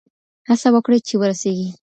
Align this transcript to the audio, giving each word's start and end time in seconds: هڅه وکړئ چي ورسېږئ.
هڅه 0.49 0.69
وکړئ 0.75 0.99
چي 1.07 1.15
ورسېږئ. 1.17 1.69